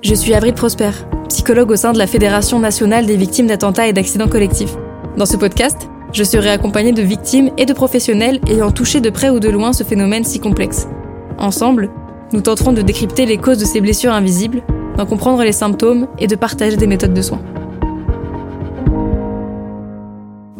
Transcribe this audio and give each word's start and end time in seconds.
Je 0.00 0.14
suis 0.14 0.32
Avril 0.32 0.54
Prosper, 0.54 0.92
psychologue 1.28 1.72
au 1.72 1.76
sein 1.76 1.92
de 1.92 1.98
la 1.98 2.06
Fédération 2.06 2.60
nationale 2.60 3.04
des 3.04 3.16
victimes 3.16 3.48
d'attentats 3.48 3.88
et 3.88 3.92
d'accidents 3.92 4.28
collectifs. 4.28 4.76
Dans 5.16 5.26
ce 5.26 5.36
podcast, 5.36 5.88
je 6.12 6.22
serai 6.22 6.50
accompagnée 6.50 6.92
de 6.92 7.02
victimes 7.02 7.50
et 7.58 7.66
de 7.66 7.72
professionnels 7.72 8.40
ayant 8.46 8.70
touché 8.70 9.00
de 9.00 9.10
près 9.10 9.28
ou 9.28 9.40
de 9.40 9.48
loin 9.48 9.72
ce 9.72 9.82
phénomène 9.82 10.22
si 10.22 10.38
complexe. 10.38 10.86
Ensemble, 11.36 11.90
nous 12.32 12.40
tenterons 12.40 12.72
de 12.72 12.82
décrypter 12.82 13.26
les 13.26 13.38
causes 13.38 13.58
de 13.58 13.64
ces 13.64 13.80
blessures 13.80 14.12
invisibles, 14.12 14.62
d'en 14.96 15.04
comprendre 15.04 15.42
les 15.42 15.50
symptômes 15.50 16.06
et 16.20 16.28
de 16.28 16.36
partager 16.36 16.76
des 16.76 16.86
méthodes 16.86 17.14
de 17.14 17.22
soins. 17.22 17.42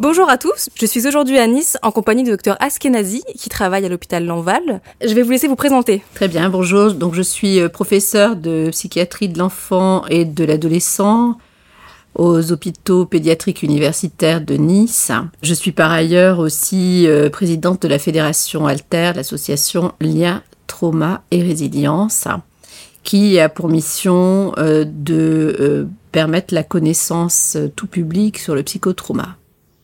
Bonjour 0.09 0.27
à 0.27 0.39
tous, 0.39 0.69
je 0.73 0.87
suis 0.87 1.05
aujourd'hui 1.05 1.37
à 1.37 1.45
Nice 1.45 1.77
en 1.83 1.91
compagnie 1.91 2.23
du 2.23 2.31
docteur 2.31 2.57
Askenazi 2.59 3.21
qui 3.37 3.47
travaille 3.47 3.85
à 3.85 3.89
l'hôpital 3.89 4.25
Lanval. 4.25 4.81
Je 5.05 5.13
vais 5.13 5.21
vous 5.21 5.29
laisser 5.29 5.47
vous 5.47 5.55
présenter. 5.55 6.01
Très 6.15 6.27
bien, 6.27 6.49
bonjour. 6.49 6.93
Donc 6.93 7.13
je 7.13 7.21
suis 7.21 7.59
euh, 7.59 7.69
professeur 7.69 8.35
de 8.35 8.69
psychiatrie 8.71 9.29
de 9.29 9.37
l'enfant 9.37 10.07
et 10.07 10.25
de 10.25 10.43
l'adolescent 10.43 11.37
aux 12.15 12.51
hôpitaux 12.51 13.05
pédiatriques 13.05 13.61
universitaires 13.61 14.41
de 14.41 14.55
Nice. 14.55 15.11
Je 15.43 15.53
suis 15.53 15.73
par 15.73 15.91
ailleurs 15.91 16.39
aussi 16.39 17.05
euh, 17.05 17.29
présidente 17.29 17.83
de 17.83 17.87
la 17.87 17.99
fédération 17.99 18.65
Alter, 18.65 19.11
l'association 19.15 19.91
Lien, 20.01 20.41
Trauma 20.65 21.21
et 21.29 21.43
Résilience, 21.43 22.27
qui 23.03 23.39
a 23.39 23.47
pour 23.47 23.69
mission 23.69 24.53
euh, 24.57 24.85
de 24.87 25.87
permettre 26.11 26.55
la 26.55 26.63
connaissance 26.63 27.57
tout 27.75 27.85
public 27.85 28.39
sur 28.39 28.55
le 28.55 28.63
psychotrauma. 28.63 29.35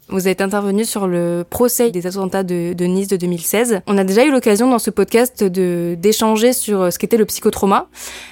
Vous 0.08 0.28
êtes 0.28 0.42
intervenu 0.42 0.86
sur 0.86 1.08
le 1.08 1.44
procès 1.50 1.90
des 1.90 2.06
attentats 2.06 2.44
de, 2.44 2.76
Nice 2.86 3.08
de 3.08 3.18
2016. 3.18 3.82
On 3.88 3.98
a 3.98 4.04
déjà 4.04 4.24
eu 4.24 4.32
l'occasion 4.32 4.70
dans 4.70 4.78
ce 4.78 4.92
podcast 4.92 5.44
d'échanger 5.44 6.54
sur 6.54 6.82
euh, 6.82 6.90
ce 6.92 7.00
qu'était 7.00 7.18
le 7.18 7.26
psychotrauma. 7.26 7.88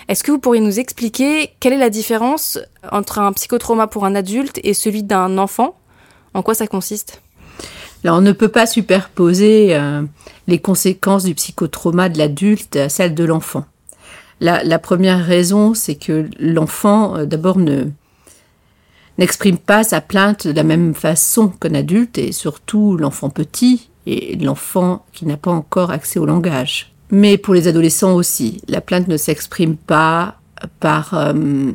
Est-ce 0.07 0.23
que 0.23 0.31
vous 0.31 0.38
pourriez 0.38 0.61
nous 0.61 0.79
expliquer 0.79 1.49
quelle 1.59 1.73
est 1.73 1.77
la 1.77 1.89
différence 1.89 2.59
entre 2.91 3.17
un 3.17 3.33
psychotrauma 3.33 3.88
pour 3.88 4.05
un 4.05 4.13
adulte 4.13 4.59
et 4.63 4.75
celui 4.75 5.01
d'un 5.01 5.39
enfant? 5.39 5.75
En 6.35 6.44
quoi 6.44 6.53
ça 6.53 6.67
consiste? 6.67 7.21
On 8.05 8.21
ne 8.21 8.33
peut 8.33 8.49
pas 8.49 8.67
superposer 8.67 9.75
euh, 9.75 10.03
les 10.47 10.59
conséquences 10.59 11.23
du 11.23 11.33
psychotrauma 11.33 12.09
de 12.09 12.19
l'adulte 12.19 12.75
à 12.75 12.89
celles 12.89 13.16
de 13.16 13.23
l'enfant. 13.23 13.66
La, 14.39 14.63
la, 14.63 14.77
première 14.77 15.25
raison, 15.25 15.73
c'est 15.73 15.95
que 15.95 16.29
l'enfant, 16.38 17.16
euh, 17.16 17.25
d'abord, 17.25 17.57
ne 17.57 17.85
n'exprime 19.17 19.58
pas 19.58 19.83
sa 19.83 20.02
plainte 20.02 20.47
de 20.47 20.53
la 20.53 20.64
même 20.64 20.94
façon 20.94 21.50
qu'un 21.50 21.75
adulte 21.75 22.17
et 22.17 22.31
surtout 22.31 22.97
l'enfant 22.97 23.30
petit 23.30 23.89
et 24.06 24.36
l'enfant 24.36 25.06
qui 25.14 25.25
n'a 25.25 25.38
pas 25.38 25.52
encore 25.52 25.92
accès 25.92 26.19
au 26.19 26.25
langage. 26.25 26.94
Mais 27.11 27.38
pour 27.38 27.53
les 27.53 27.67
adolescents 27.67 28.16
aussi, 28.16 28.61
la 28.67 28.81
plainte 28.81 29.08
ne 29.08 29.17
s'exprime 29.17 29.75
pas 29.75 30.39
par 30.80 31.14
euh, 31.14 31.72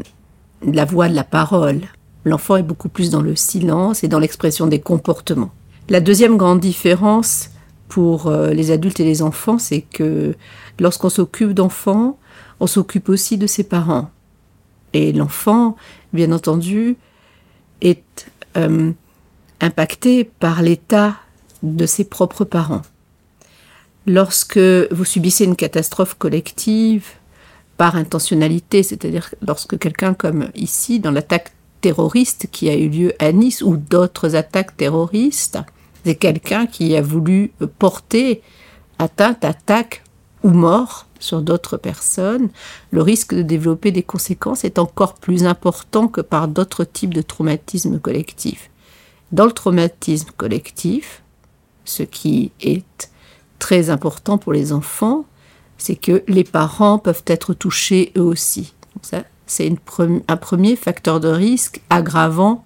la 0.62 0.84
voix 0.84 1.08
de 1.08 1.14
la 1.14 1.24
parole. 1.24 1.82
L'enfant 2.24 2.56
est 2.56 2.62
beaucoup 2.62 2.88
plus 2.88 3.10
dans 3.10 3.22
le 3.22 3.36
silence 3.36 4.02
et 4.02 4.08
dans 4.08 4.18
l'expression 4.18 4.66
des 4.66 4.80
comportements. 4.80 5.52
La 5.88 6.00
deuxième 6.00 6.36
grande 6.36 6.60
différence 6.60 7.50
pour 7.88 8.26
euh, 8.26 8.50
les 8.50 8.70
adultes 8.70 9.00
et 9.00 9.04
les 9.04 9.22
enfants, 9.22 9.58
c'est 9.58 9.80
que 9.80 10.34
lorsqu'on 10.78 11.08
s'occupe 11.08 11.52
d'enfants, 11.52 12.18
on 12.60 12.66
s'occupe 12.66 13.08
aussi 13.08 13.38
de 13.38 13.46
ses 13.46 13.64
parents. 13.64 14.10
Et 14.92 15.12
l'enfant, 15.12 15.76
bien 16.12 16.32
entendu, 16.32 16.96
est 17.80 18.30
euh, 18.56 18.92
impacté 19.60 20.24
par 20.24 20.62
l'état 20.62 21.16
de 21.62 21.86
ses 21.86 22.04
propres 22.04 22.44
parents. 22.44 22.82
Lorsque 24.06 24.58
vous 24.58 25.04
subissez 25.04 25.44
une 25.44 25.56
catastrophe 25.56 26.14
collective 26.14 27.06
par 27.76 27.96
intentionnalité, 27.96 28.82
c'est-à-dire 28.82 29.34
lorsque 29.46 29.78
quelqu'un 29.78 30.14
comme 30.14 30.48
ici, 30.54 31.00
dans 31.00 31.10
l'attaque 31.10 31.52
terroriste 31.80 32.48
qui 32.50 32.68
a 32.68 32.76
eu 32.76 32.88
lieu 32.88 33.12
à 33.18 33.32
Nice 33.32 33.62
ou 33.62 33.76
d'autres 33.76 34.34
attaques 34.34 34.76
terroristes, 34.76 35.58
c'est 36.04 36.14
quelqu'un 36.14 36.66
qui 36.66 36.96
a 36.96 37.02
voulu 37.02 37.52
porter 37.78 38.42
atteinte, 38.98 39.44
attaque 39.44 40.02
ou 40.42 40.50
mort 40.50 41.06
sur 41.18 41.42
d'autres 41.42 41.76
personnes, 41.76 42.48
le 42.90 43.02
risque 43.02 43.34
de 43.34 43.42
développer 43.42 43.92
des 43.92 44.02
conséquences 44.02 44.64
est 44.64 44.78
encore 44.78 45.14
plus 45.14 45.44
important 45.44 46.08
que 46.08 46.20
par 46.20 46.48
d'autres 46.48 46.84
types 46.84 47.14
de 47.14 47.22
traumatismes 47.22 47.98
collectifs. 47.98 48.70
Dans 49.32 49.46
le 49.46 49.52
traumatisme 49.52 50.30
collectif, 50.36 51.22
ce 51.84 52.02
qui 52.02 52.52
est 52.60 53.10
très 53.58 53.90
important 53.90 54.38
pour 54.38 54.52
les 54.52 54.72
enfants, 54.72 55.24
c'est 55.76 55.96
que 55.96 56.22
les 56.28 56.44
parents 56.44 56.98
peuvent 56.98 57.24
être 57.26 57.54
touchés 57.54 58.12
eux 58.16 58.22
aussi. 58.22 58.74
ça, 59.02 59.24
c'est 59.46 59.72
un 60.28 60.36
premier 60.36 60.76
facteur 60.76 61.20
de 61.20 61.28
risque 61.28 61.80
aggravant 61.88 62.64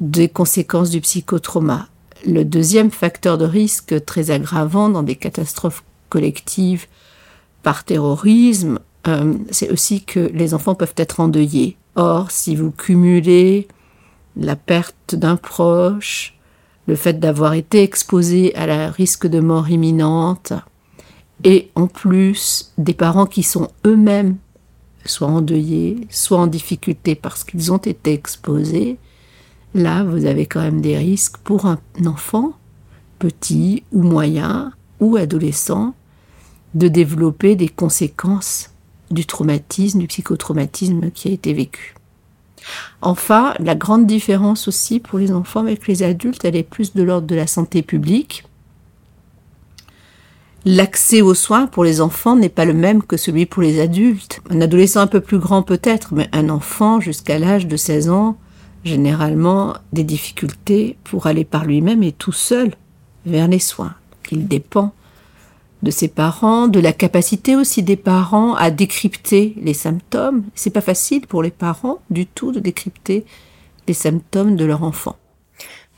des 0.00 0.28
conséquences 0.28 0.90
du 0.90 1.00
psychotrauma. 1.00 1.88
Le 2.26 2.44
deuxième 2.44 2.90
facteur 2.90 3.38
de 3.38 3.44
risque 3.44 4.04
très 4.04 4.30
aggravant 4.30 4.88
dans 4.88 5.02
des 5.02 5.16
catastrophes 5.16 5.84
collectives 6.08 6.86
par 7.62 7.84
terrorisme, 7.84 8.78
euh, 9.06 9.34
c'est 9.50 9.70
aussi 9.70 10.04
que 10.04 10.20
les 10.20 10.54
enfants 10.54 10.74
peuvent 10.74 10.94
être 10.96 11.20
endeuillés. 11.20 11.76
Or, 11.96 12.30
si 12.30 12.56
vous 12.56 12.70
cumulez 12.70 13.68
la 14.36 14.56
perte 14.56 15.14
d'un 15.14 15.36
proche, 15.36 16.38
le 16.86 16.94
fait 16.94 17.18
d'avoir 17.18 17.54
été 17.54 17.82
exposé 17.82 18.54
à 18.54 18.66
la 18.66 18.90
risque 18.90 19.26
de 19.26 19.40
mort 19.40 19.68
imminente, 19.68 20.52
et 21.44 21.70
en 21.74 21.86
plus 21.86 22.72
des 22.78 22.94
parents 22.94 23.26
qui 23.26 23.42
sont 23.42 23.68
eux-mêmes 23.86 24.36
soit 25.04 25.28
endeuillés, 25.28 26.06
soit 26.10 26.38
en 26.38 26.46
difficulté 26.46 27.14
parce 27.14 27.44
qu'ils 27.44 27.72
ont 27.72 27.78
été 27.78 28.12
exposés, 28.12 28.98
là, 29.74 30.04
vous 30.04 30.26
avez 30.26 30.46
quand 30.46 30.60
même 30.60 30.80
des 30.80 30.96
risques 30.96 31.38
pour 31.38 31.66
un 31.66 31.78
enfant, 32.06 32.52
petit 33.18 33.82
ou 33.92 34.02
moyen 34.02 34.72
ou 35.00 35.16
adolescent, 35.16 35.94
de 36.78 36.88
développer 36.88 37.56
des 37.56 37.68
conséquences 37.68 38.70
du 39.10 39.26
traumatisme, 39.26 39.98
du 39.98 40.06
psychotraumatisme 40.06 41.10
qui 41.10 41.28
a 41.28 41.32
été 41.32 41.52
vécu. 41.52 41.94
Enfin, 43.00 43.54
la 43.58 43.74
grande 43.74 44.06
différence 44.06 44.68
aussi 44.68 45.00
pour 45.00 45.18
les 45.18 45.32
enfants 45.32 45.60
avec 45.60 45.86
les 45.86 46.02
adultes, 46.02 46.44
elle 46.44 46.56
est 46.56 46.62
plus 46.62 46.94
de 46.94 47.02
l'ordre 47.02 47.26
de 47.26 47.34
la 47.34 47.46
santé 47.46 47.82
publique. 47.82 48.44
L'accès 50.64 51.20
aux 51.22 51.34
soins 51.34 51.66
pour 51.66 51.84
les 51.84 52.00
enfants 52.00 52.36
n'est 52.36 52.48
pas 52.48 52.64
le 52.64 52.74
même 52.74 53.02
que 53.02 53.16
celui 53.16 53.46
pour 53.46 53.62
les 53.62 53.80
adultes. 53.80 54.40
Un 54.50 54.60
adolescent 54.60 55.00
un 55.00 55.06
peu 55.06 55.20
plus 55.20 55.38
grand 55.38 55.62
peut-être, 55.62 56.12
mais 56.12 56.28
un 56.32 56.48
enfant 56.48 57.00
jusqu'à 57.00 57.38
l'âge 57.38 57.66
de 57.66 57.76
16 57.76 58.10
ans, 58.10 58.36
généralement 58.84 59.74
des 59.92 60.04
difficultés 60.04 60.96
pour 61.04 61.26
aller 61.26 61.44
par 61.44 61.64
lui-même 61.64 62.02
et 62.02 62.12
tout 62.12 62.32
seul 62.32 62.74
vers 63.24 63.48
les 63.48 63.60
soins. 63.60 63.94
Il 64.30 64.46
dépend 64.46 64.92
de 65.82 65.90
ses 65.90 66.08
parents, 66.08 66.68
de 66.68 66.80
la 66.80 66.92
capacité 66.92 67.54
aussi 67.54 67.82
des 67.82 67.96
parents 67.96 68.54
à 68.54 68.70
décrypter 68.70 69.54
les 69.62 69.74
symptômes. 69.74 70.44
C'est 70.54 70.70
pas 70.70 70.80
facile 70.80 71.26
pour 71.26 71.42
les 71.42 71.50
parents 71.50 71.98
du 72.10 72.26
tout 72.26 72.52
de 72.52 72.60
décrypter 72.60 73.24
les 73.86 73.94
symptômes 73.94 74.56
de 74.56 74.64
leur 74.64 74.82
enfant. 74.82 75.16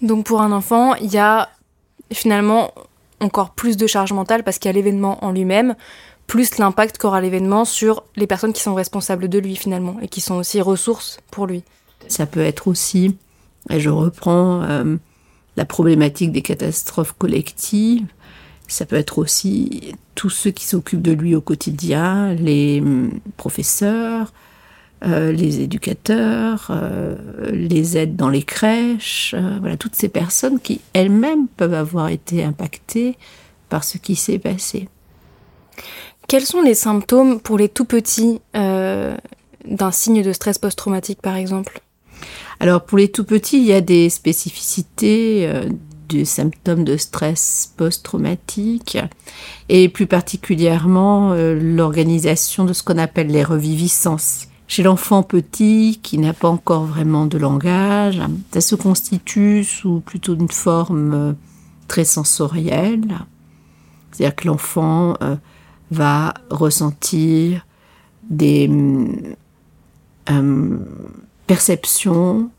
Donc 0.03 0.27
pour 0.27 0.43
un 0.43 0.53
enfant, 0.53 0.95
il 0.97 1.13
y 1.13 1.19
a 1.19 1.49
finalement 2.13 2.73
encore 3.21 3.51
plus 3.51 3.77
de 3.77 3.87
charge 3.87 4.13
mentale 4.13 4.45
parce 4.45 4.59
qu'il 4.59 4.69
y 4.69 4.73
a 4.73 4.75
l'événement 4.75 5.25
en 5.25 5.33
lui-même, 5.33 5.75
plus 6.27 6.59
l'impact 6.59 6.99
qu'aura 6.99 7.21
l'événement 7.21 7.65
sur 7.65 8.05
les 8.17 8.27
personnes 8.27 8.53
qui 8.53 8.63
sont 8.63 8.75
responsables 8.75 9.29
de 9.29 9.39
lui 9.39 9.57
finalement 9.57 9.97
et 10.01 10.09
qui 10.09 10.21
sont 10.21 10.37
aussi 10.37 10.61
ressources 10.61 11.21
pour 11.31 11.47
lui. 11.47 11.65
Ça 12.09 12.27
peut 12.27 12.41
être 12.41 12.69
aussi, 12.69 13.17
et 13.69 13.81
je 13.81 13.91
reprends 13.91 14.63
euh, 14.63 14.97
la 15.57 15.65
problématique 15.65 16.33
des 16.33 16.43
catastrophes 16.43 17.15
collectives, 17.19 18.07
ça 18.73 18.87
peut 18.87 18.97
être 18.97 19.19
aussi 19.19 19.95
tous 20.15 20.31
ceux 20.31 20.51
qui 20.51 20.65
s'occupent 20.65 21.03
de 21.03 21.13
lui 21.13 21.35
au 21.35 21.41
quotidien, 21.41 22.35
les 22.35 22.81
hum, 22.81 23.21
professeurs, 23.37 24.33
euh, 25.07 25.33
les 25.33 25.61
éducateurs, 25.61 26.67
euh, 26.69 27.17
les 27.53 27.97
aides 27.97 28.17
dans 28.17 28.29
les 28.29 28.43
crèches, 28.43 29.35
euh, 29.35 29.57
voilà, 29.59 29.79
toutes 29.79 29.95
ces 29.95 30.11
personnes 30.11 30.61
qui 30.61 30.83
elles-mêmes 30.93 31.49
peuvent 31.49 31.73
avoir 31.73 32.09
été 32.09 32.45
impactées 32.45 33.17
par 33.71 33.83
ce 33.83 33.97
qui 33.97 34.15
s'est 34.15 34.39
passé. 34.39 34.89
Quels 36.29 36.45
sont 36.45 36.61
les 36.61 36.75
symptômes 36.75 37.41
pour 37.41 37.57
les 37.57 37.71
tout 37.71 37.87
petits 37.87 38.41
d'un 38.53 39.91
signe 39.91 40.23
de 40.23 40.33
stress 40.33 40.59
post-traumatique 40.59 41.23
par 41.23 41.37
exemple? 41.37 41.81
Alors 42.61 42.85
pour 42.85 42.99
les 42.99 43.09
tout 43.09 43.25
petits, 43.25 43.57
il 43.57 43.65
y 43.65 43.73
a 43.73 43.81
des 43.81 44.11
spécificités 44.11 45.51
des 46.11 46.25
symptômes 46.25 46.85
de 46.85 46.97
stress 46.97 47.73
post-traumatique 47.77 48.99
et 49.69 49.89
plus 49.89 50.07
particulièrement 50.07 51.33
euh, 51.33 51.59
l'organisation 51.59 52.65
de 52.65 52.73
ce 52.73 52.83
qu'on 52.83 52.99
appelle 52.99 53.29
les 53.29 53.45
reviviscences. 53.45 54.49
Chez 54.67 54.83
l'enfant 54.83 55.23
petit 55.23 56.01
qui 56.03 56.19
n'a 56.19 56.33
pas 56.33 56.49
encore 56.49 56.85
vraiment 56.85 57.27
de 57.27 57.39
langage, 57.39 58.21
ça 58.53 58.61
se 58.61 58.75
constitue 58.75 59.65
sous 59.65 60.01
plutôt 60.01 60.35
une 60.35 60.51
forme 60.51 61.15
euh, 61.15 61.33
très 61.89 62.05
sensorielle. 62.05 63.19
C'est-à-dire 64.13 64.37
que 64.37 64.47
l'enfant 64.47 65.15
euh, 65.23 65.37
va 65.91 66.35
ressentir 66.51 67.67
des 68.29 68.71
perceptions 71.49 72.51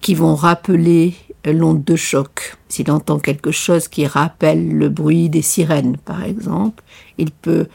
qui 0.00 0.14
vont 0.14 0.34
rappeler 0.34 1.14
l'onde 1.52 1.84
de 1.84 1.96
choc. 1.96 2.56
S'il 2.68 2.90
entend 2.90 3.18
quelque 3.18 3.50
chose 3.50 3.88
qui 3.88 4.06
rappelle 4.06 4.76
le 4.76 4.88
bruit 4.88 5.28
des 5.28 5.42
sirènes, 5.42 5.96
par 5.96 6.24
exemple, 6.24 6.82
il 7.18 7.30
peut 7.30 7.66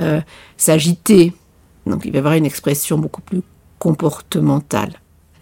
euh, 0.00 0.20
s'agiter. 0.56 1.32
Donc 1.86 2.04
il 2.04 2.12
va 2.12 2.18
avoir 2.18 2.34
une 2.34 2.46
expression 2.46 2.98
beaucoup 2.98 3.22
plus 3.22 3.42
comportementale. 3.78 4.92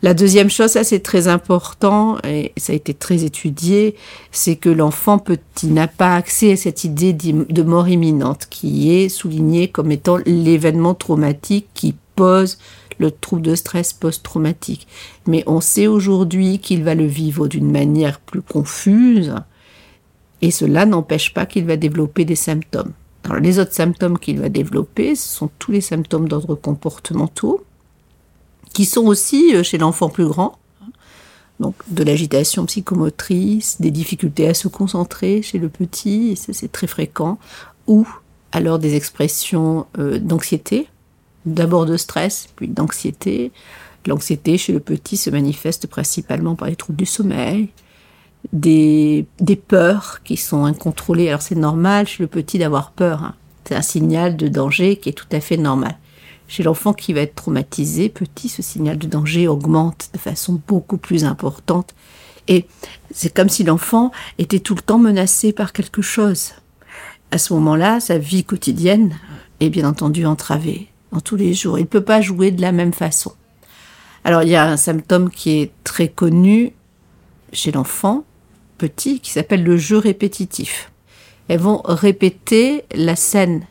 La 0.03 0.13
deuxième 0.13 0.51
chose, 0.51 0.73
ça 0.73 0.85
c'est 0.85 1.01
très 1.01 1.27
important, 1.27 2.19
et 2.23 2.53
ça 2.59 2.73
a 2.73 2.77
été 2.77 2.93
très 2.93 3.25
étudié, 3.25 3.97
c'est 4.31 4.57
que 4.57 4.69
l'enfant 4.69 5.19
petit 5.19 5.69
n'a 5.69 5.89
pas 5.89 6.15
accès 6.15 6.53
à 6.53 6.57
cette 6.57 6.85
idée 6.85 7.15
de 7.15 7.63
mort 7.63 7.89
imminente 7.89 8.47
qui 8.51 8.95
est 8.95 9.09
soulignée 9.09 9.69
comme 9.69 9.91
étant 9.91 10.19
l'événement 10.27 10.95
traumatique 10.95 11.69
qui 11.73 11.95
pose 12.15 12.59
le 12.99 13.11
trouble 13.11 13.43
de 13.43 13.55
stress 13.55 13.93
post-traumatique. 13.93 14.87
Mais 15.27 15.43
on 15.47 15.61
sait 15.61 15.87
aujourd'hui 15.87 16.59
qu'il 16.59 16.85
va 16.85 16.95
le 16.95 17.07
vivre 17.07 17.49
d'une 17.49 17.71
manière 17.71 18.21
plus 18.21 18.43
confuse 18.43 19.35
et 20.43 20.51
cela 20.51 20.87
n'empêche 20.87 21.33
pas 21.33 21.47
qu'il 21.47 21.65
va 21.65 21.77
développer 21.77 22.25
des 22.25 22.37
symptômes. 22.37 22.93
Les 23.41 23.59
autres 23.59 23.73
symptômes 23.73 24.19
qu'il 24.19 24.39
va 24.39 24.49
développer, 24.49 25.17
ce 25.17 25.29
sont 25.29 25.51
tous 25.59 25.73
les 25.73 25.81
symptômes 25.81 26.29
d'ordre 26.29 26.55
comportementaux 26.55 27.65
qui 28.73 28.85
sont 28.85 29.07
aussi 29.07 29.55
euh, 29.55 29.63
chez 29.63 29.79
l'enfant 29.79 30.09
plus 30.09 30.27
grand. 30.27 30.59
Donc 31.59 31.75
de 31.89 32.05
l'agitation 32.05 32.67
psychomotrice, 32.67 33.81
des 33.81 33.91
difficultés 33.91 34.47
à 34.49 34.55
se 34.55 34.69
concentrer 34.69 35.41
chez 35.41 35.59
le 35.59 35.71
petit, 35.71 36.37
c'est 36.37 36.71
très 36.71 36.87
fréquent, 36.87 37.39
ou 37.87 38.07
alors 38.53 38.79
des 38.79 38.95
expressions 38.95 39.87
euh, 39.99 40.19
d'anxiété, 40.19 40.89
d'abord 41.47 41.87
de 41.87 41.97
stress, 41.97 42.49
puis 42.57 42.69
d'anxiété. 42.69 43.53
L'anxiété 44.07 44.59
chez 44.59 44.73
le 44.73 44.81
petit 44.81 45.17
se 45.17 45.31
manifeste 45.31 45.87
principalement 45.87 46.55
par 46.55 46.69
les 46.69 46.77
troubles 46.77 46.99
du 46.99 47.07
sommeil, 47.07 47.71
des, 48.53 49.27
des 49.41 49.57
peurs 49.57 50.21
qui 50.23 50.37
sont 50.37 50.65
incontrôlées. 50.65 51.29
Alors 51.29 51.43
c'est 51.43 51.57
normal 51.57 52.07
chez 52.07 52.23
le 52.23 52.29
petit 52.29 52.59
d'avoir 52.59 52.91
peur. 52.91 53.23
Hein. 53.23 53.35
C'est 53.65 53.75
un 53.75 53.83
signal 53.83 54.37
de 54.37 54.49
danger 54.49 54.97
qui 54.97 55.09
est 55.09 55.13
tout 55.13 55.27
à 55.33 55.41
fait 55.41 55.57
normal. 55.57 55.97
Chez 56.49 56.63
l'enfant 56.63 56.93
qui 56.93 57.13
va 57.13 57.23
être 57.23 57.35
traumatisé, 57.35 58.09
petit, 58.09 58.49
ce 58.49 58.63
signal 58.63 58.99
de 58.99 59.09
danger 59.09 59.49
augmente 59.49 60.11
de 60.13 60.19
façon 60.19 60.61
beaucoup 60.69 60.99
plus 60.99 61.25
importante. 61.25 61.95
Et 62.47 62.67
c'est 63.11 63.35
comme 63.35 63.49
si 63.49 63.65
l'enfant 63.65 64.13
était 64.39 64.61
tout 64.61 64.77
le 64.77 64.81
temps 64.81 64.99
menacé 64.99 65.53
par 65.53 65.73
quelque 65.73 66.03
chose. 66.03 66.53
À 67.33 67.39
ce 67.39 67.53
moment-là, 67.55 67.99
sa 67.99 68.19
vie 68.19 68.45
quotidienne 68.45 69.17
est 69.59 69.71
bien 69.71 69.89
entendu 69.89 70.27
entravée 70.27 70.89
tous 71.25 71.37
les 71.37 71.55
jours. 71.55 71.79
Il 71.79 71.83
ne 71.83 71.87
peut 71.87 72.05
pas 72.05 72.21
jouer 72.21 72.51
de 72.51 72.61
la 72.61 72.73
même 72.73 72.93
façon. 72.93 73.33
Alors 74.25 74.43
il 74.43 74.49
y 74.49 74.57
a 74.57 74.67
un 74.69 74.77
symptôme 74.77 75.31
qui 75.31 75.61
est 75.61 75.73
très 75.85 76.09
connu 76.09 76.73
chez 77.53 77.73
l'enfant 77.73 78.25
petit 78.77 79.21
qui 79.21 79.31
s'appelle 79.31 79.65
le 79.65 79.77
jeu 79.77 79.99
répétitif. 79.99 80.91
Elles 81.49 81.61
vont 81.61 81.81
répéter 81.85 82.85
la 82.95 83.17
scène 83.17 83.67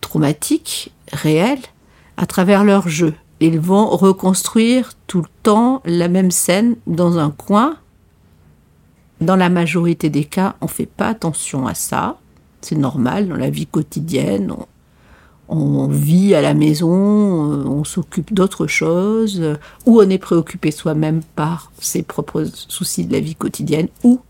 traumatique, 0.00 0.92
réelle, 1.12 1.60
à 2.16 2.26
travers 2.26 2.64
leur 2.64 2.88
jeu. 2.88 3.14
Ils 3.40 3.60
vont 3.60 3.88
reconstruire 3.88 4.92
tout 5.06 5.20
le 5.20 5.28
temps 5.42 5.82
la 5.84 6.08
même 6.08 6.30
scène 6.30 6.76
dans 6.86 7.18
un 7.18 7.30
coin. 7.30 7.76
Dans 9.20 9.36
la 9.36 9.48
majorité 9.48 10.10
des 10.10 10.24
cas, 10.24 10.56
on 10.60 10.66
ne 10.66 10.70
fait 10.70 10.86
pas 10.86 11.08
attention 11.08 11.66
à 11.66 11.74
ça. 11.74 12.18
C'est 12.60 12.76
normal 12.76 13.28
dans 13.28 13.36
la 13.36 13.50
vie 13.50 13.66
quotidienne 13.66 14.54
vit 15.88 16.34
à 16.34 16.40
la 16.40 16.54
maison, 16.54 17.52
euh, 17.52 17.64
on 17.64 17.84
s'occupe 17.84 18.32
d'autres 18.32 18.66
choses, 18.66 19.56
ou 19.86 20.00
on 20.00 20.08
est 20.08 20.18
préoccupé 20.18 20.70
soi-même 20.70 21.22
par 21.36 21.72
ses 21.78 22.02
propres 22.02 22.44
soucis 22.68 23.04
de 23.04 23.12
la 23.12 23.20
vie 23.20 23.34
quotidienne, 23.34 23.88
ou 24.02 24.20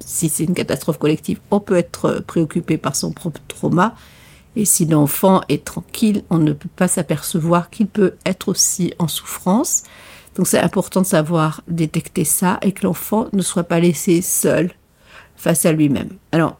si 0.00 0.28
c'est 0.28 0.44
une 0.44 0.54
catastrophe 0.54 0.98
collective, 0.98 1.40
on 1.50 1.60
peut 1.60 1.76
être 1.76 2.22
préoccupé 2.26 2.78
par 2.78 2.96
son 2.96 3.12
propre 3.12 3.40
trauma. 3.48 3.94
Et 4.56 4.64
si 4.64 4.84
l'enfant 4.86 5.42
est 5.48 5.64
tranquille, 5.64 6.24
on 6.30 6.38
ne 6.38 6.52
peut 6.52 6.68
pas 6.74 6.88
s'apercevoir 6.88 7.70
qu'il 7.70 7.86
peut 7.86 8.14
être 8.26 8.48
aussi 8.48 8.92
en 8.98 9.06
souffrance. 9.06 9.84
Donc 10.34 10.48
c'est 10.48 10.58
important 10.58 11.02
de 11.02 11.06
savoir 11.06 11.62
détecter 11.68 12.24
ça 12.24 12.58
et 12.62 12.72
que 12.72 12.84
l'enfant 12.84 13.28
ne 13.32 13.42
soit 13.42 13.64
pas 13.64 13.80
laissé 13.80 14.22
seul 14.22 14.72
face 15.36 15.64
à 15.64 15.72
lui-même. 15.72 16.10
Alors, 16.32 16.59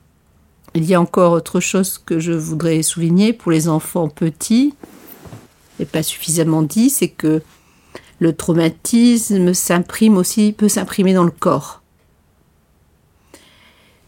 il 0.74 0.84
y 0.84 0.94
a 0.94 1.00
encore 1.00 1.32
autre 1.32 1.60
chose 1.60 1.98
que 1.98 2.18
je 2.18 2.32
voudrais 2.32 2.82
souligner 2.82 3.32
pour 3.32 3.50
les 3.50 3.68
enfants 3.68 4.08
petits, 4.08 4.74
et 5.78 5.84
pas 5.84 6.02
suffisamment 6.02 6.62
dit, 6.62 6.90
c'est 6.90 7.08
que 7.08 7.42
le 8.18 8.34
traumatisme 8.34 9.54
s'imprime 9.54 10.16
aussi, 10.16 10.52
peut 10.52 10.68
s'imprimer 10.68 11.14
dans 11.14 11.24
le 11.24 11.30
corps. 11.30 11.82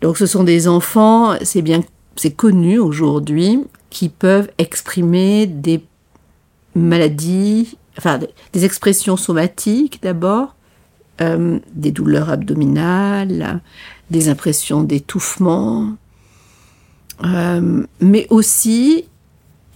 Donc 0.03 0.19
ce 0.19 0.27
sont 0.27 0.45
des 0.45 0.69
enfants, 0.69 1.35
c'est 1.43 1.63
bien, 1.63 1.81
c'est 2.17 2.33
connu 2.33 2.79
aujourd'hui, 2.79 3.65
qui 3.91 4.09
peuvent 4.09 4.51
exprimer 4.59 5.47
des 5.47 5.85
maladies, 6.75 7.77
enfin 7.99 8.19
des 8.53 8.65
expressions 8.65 9.17
somatiques 9.17 10.03
d'abord, 10.03 10.55
euh, 11.21 11.59
des 11.75 11.93
douleurs 11.93 12.31
abdominales, 12.31 13.61
des 14.11 14.29
impressions 14.29 14.83
d'étouffement, 14.83 15.97
euh, 17.25 17.85
mais 18.01 18.27
aussi, 18.31 19.05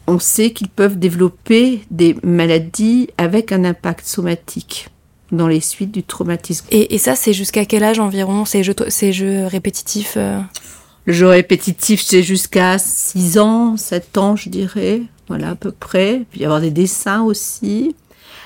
on 0.07 0.19
sait 0.19 0.51
qu'ils 0.51 0.69
peuvent 0.69 0.99
développer 0.99 1.83
des 1.91 2.17
maladies 2.23 3.09
avec 3.19 3.53
un 3.53 3.65
impact 3.65 4.07
somatique 4.07 4.89
dans 5.33 5.49
les 5.49 5.61
suites 5.61 5.91
du 5.91 6.03
traumatisme. 6.03 6.67
Et, 6.71 6.99
ça, 6.99 7.17
c'est 7.17 7.33
jusqu'à 7.33 7.65
quel 7.65 7.83
âge 7.83 7.99
environ 7.99 8.45
ces 8.45 8.63
jeux, 8.63 8.75
ces 8.89 9.13
jeux 9.13 9.47
répétitifs 9.47 10.15
euh 10.17 10.41
Le 11.05 11.13
jeu 11.13 11.27
répétitif, 11.27 12.01
c'est 12.01 12.23
jusqu'à 12.23 12.79
6 12.79 13.39
ans, 13.39 13.77
7 13.77 14.19
ans, 14.19 14.37
je 14.37 14.49
dirais. 14.49 15.03
Voilà, 15.29 15.51
à 15.51 15.55
peu 15.57 15.73
près. 15.73 16.23
Puis 16.31 16.41
y 16.41 16.45
avoir 16.45 16.61
des 16.61 16.71
dessins 16.71 17.23
aussi. 17.23 17.97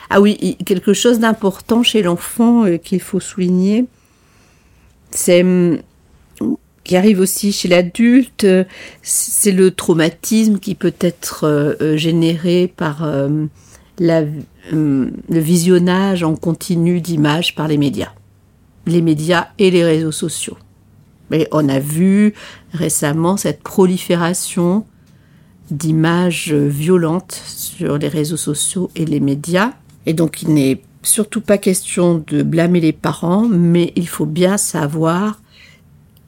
Ah 0.09 0.21
oui, 0.21 0.57
quelque 0.65 0.93
chose 0.93 1.21
d'important 1.21 1.83
chez 1.83 2.03
l'enfant 2.03 2.65
euh, 2.65 2.79
qu'il 2.79 3.01
faut 3.01 3.21
souligner, 3.21 3.85
c'est 5.13 5.43
hum, 5.43 5.79
arrive 6.97 7.21
aussi 7.21 7.53
chez 7.53 7.69
l'adulte, 7.69 8.47
c'est 9.03 9.53
le 9.53 9.71
traumatisme 9.71 10.59
qui 10.59 10.75
peut 10.75 10.95
être 11.01 11.45
euh, 11.45 11.75
euh, 11.81 11.97
généré 11.97 12.73
par 12.75 13.05
euh, 13.05 13.47
le 13.99 15.11
visionnage 15.29 16.23
en 16.23 16.35
continu 16.35 17.01
d'images 17.01 17.55
par 17.55 17.69
les 17.69 17.77
médias, 17.77 18.13
les 18.87 19.03
médias 19.03 19.49
et 19.59 19.71
les 19.71 19.85
réseaux 19.85 20.13
sociaux. 20.13 20.57
Mais 21.31 21.47
on 21.53 21.69
a 21.69 21.79
vu 21.79 22.35
récemment 22.73 23.37
cette 23.37 23.63
prolifération 23.63 24.85
d'images 25.71 26.53
violentes 26.53 27.41
sur 27.47 27.99
les 27.99 28.09
réseaux 28.09 28.37
sociaux 28.37 28.91
et 28.97 29.05
les 29.05 29.21
médias. 29.21 29.73
Et 30.07 30.15
donc 30.15 30.43
il 30.43 30.55
n'est 30.55 30.83
surtout 31.03 31.41
pas 31.41 31.59
question 31.59 32.25
de 32.27 32.43
blâmer 32.43 32.81
les 32.81 32.93
parents, 32.93 33.47
mais 33.49 33.93
il 33.97 34.09
faut 34.09 34.27
bien 34.27 34.57
savoir 34.57 35.41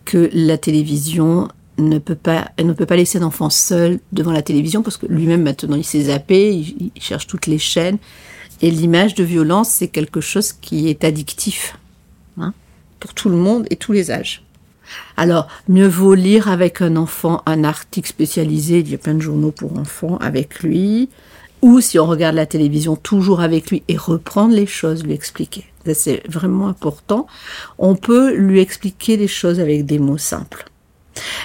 que 0.04 0.30
la 0.32 0.58
télévision 0.58 1.48
ne 1.78 1.98
peut 1.98 2.14
pas, 2.14 2.50
ne 2.62 2.72
peut 2.72 2.86
pas 2.86 2.96
laisser 2.96 3.18
un 3.18 3.22
enfant 3.22 3.50
seul 3.50 3.98
devant 4.12 4.32
la 4.32 4.42
télévision 4.42 4.82
parce 4.82 4.96
que 4.96 5.06
lui-même 5.06 5.42
maintenant 5.42 5.76
il 5.76 5.84
s'est 5.84 6.02
zappé, 6.02 6.52
il, 6.52 6.90
cherche 7.00 7.26
toutes 7.26 7.46
les 7.46 7.58
chaînes 7.58 7.98
et 8.60 8.70
l'image 8.70 9.14
de 9.14 9.24
violence 9.24 9.70
c'est 9.70 9.88
quelque 9.88 10.20
chose 10.20 10.52
qui 10.52 10.88
est 10.88 11.04
addictif 11.04 11.78
hein, 12.38 12.52
pour 13.00 13.14
tout 13.14 13.28
le 13.28 13.36
monde 13.36 13.66
et 13.70 13.76
tous 13.76 13.92
les 13.92 14.10
âges. 14.10 14.44
Alors, 15.16 15.48
mieux 15.68 15.86
vaut 15.86 16.14
lire 16.14 16.48
avec 16.48 16.82
un 16.82 16.96
enfant 16.96 17.42
un 17.46 17.64
article 17.64 18.08
spécialisé, 18.08 18.80
il 18.80 18.90
y 18.90 18.94
a 18.94 18.98
plein 18.98 19.14
de 19.14 19.20
journaux 19.20 19.50
pour 19.50 19.78
enfants 19.78 20.18
avec 20.18 20.60
lui, 20.60 21.08
ou 21.62 21.80
si 21.80 21.98
on 21.98 22.06
regarde 22.06 22.34
la 22.34 22.44
télévision, 22.46 22.96
toujours 22.96 23.40
avec 23.40 23.70
lui 23.70 23.82
et 23.88 23.96
reprendre 23.96 24.54
les 24.54 24.66
choses, 24.66 25.04
lui 25.04 25.12
expliquer. 25.12 25.64
C'est 25.92 26.22
vraiment 26.28 26.68
important. 26.68 27.26
On 27.78 27.94
peut 27.94 28.34
lui 28.34 28.60
expliquer 28.60 29.16
les 29.16 29.28
choses 29.28 29.60
avec 29.60 29.84
des 29.84 29.98
mots 29.98 30.18
simples. 30.18 30.66